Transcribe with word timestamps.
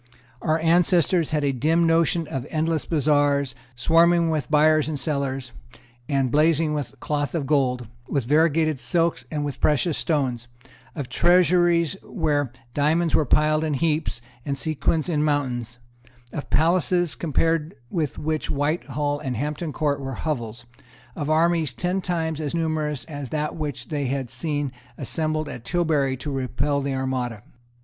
Our 0.41 0.57
ancestors 0.61 1.29
had 1.29 1.43
a 1.43 1.51
dim 1.51 1.85
notion 1.85 2.27
of 2.27 2.47
endless 2.49 2.85
bazaars, 2.87 3.53
swarming 3.75 4.31
with 4.31 4.49
buyers 4.49 4.89
and 4.89 4.99
sellers, 4.99 5.51
and 6.09 6.31
blazing 6.31 6.73
with 6.73 6.99
cloth 6.99 7.35
of 7.35 7.45
gold, 7.45 7.87
with 8.07 8.25
variegated 8.25 8.79
silks 8.79 9.25
and 9.29 9.45
with 9.45 9.61
precious 9.61 9.99
stones; 9.99 10.47
of 10.95 11.07
treasuries 11.07 11.97
where 12.01 12.51
diamonds 12.73 13.13
were 13.13 13.27
piled 13.27 13.63
in 13.63 13.75
heaps 13.75 14.21
and 14.43 14.57
sequins 14.57 15.07
in 15.07 15.23
mountains; 15.23 15.77
of 16.33 16.49
palaces, 16.49 17.13
compared 17.13 17.75
with 17.91 18.17
which 18.17 18.49
Whitehall 18.49 19.19
and 19.19 19.37
Hampton 19.37 19.71
Court 19.71 19.99
were 20.01 20.15
hovels; 20.15 20.65
of 21.15 21.29
armies 21.29 21.73
ten 21.73 22.01
times 22.01 22.41
as 22.41 22.55
numerous 22.55 23.05
as 23.05 23.29
that 23.29 23.55
which 23.55 23.89
they 23.89 24.07
had 24.07 24.31
seen 24.31 24.71
assembled 24.97 25.47
at 25.47 25.63
Tilbury 25.63 26.17
to 26.17 26.31
repel 26.31 26.81
the 26.81 26.95
Armada. 26.95 27.43